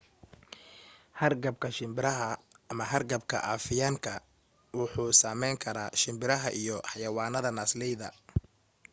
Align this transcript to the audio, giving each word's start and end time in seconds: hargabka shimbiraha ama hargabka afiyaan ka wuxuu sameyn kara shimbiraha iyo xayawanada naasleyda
hargabka 1.13 1.71
shimbiraha 1.71 2.29
ama 2.69 2.83
hargabka 2.91 3.37
afiyaan 3.55 3.97
ka 4.05 4.13
wuxuu 4.77 5.11
sameyn 5.21 5.57
kara 5.63 5.85
shimbiraha 6.01 6.49
iyo 6.61 6.75
xayawanada 6.91 7.49
naasleyda 7.57 8.07